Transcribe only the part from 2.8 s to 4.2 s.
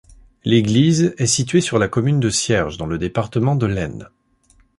le département de l'Aisne.